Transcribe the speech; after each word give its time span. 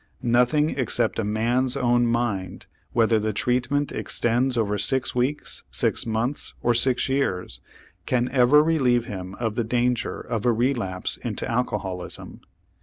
Nothing 0.23 0.71
except 0.71 1.19
a 1.19 1.23
man's 1.23 1.77
own 1.77 2.07
mind, 2.07 2.65
whether 2.91 3.19
the 3.19 3.33
treatment 3.33 3.91
extends 3.91 4.57
over 4.57 4.75
six 4.79 5.13
weeks, 5.13 5.61
six 5.69 6.07
months, 6.07 6.55
or 6.63 6.73
six 6.73 7.07
years, 7.07 7.59
can 8.07 8.27
ever 8.31 8.63
relieve 8.63 9.05
him 9.05 9.35
of 9.35 9.53
the 9.53 9.63
danger 9.63 10.19
of 10.19 10.43
a 10.43 10.51
relapse 10.51 11.17
into 11.17 11.45
alcoholism. 11.47 12.41